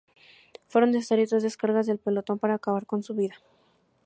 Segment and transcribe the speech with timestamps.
[0.67, 3.35] Fueron necesarias dos descargas del pelotón para acabar con su vida.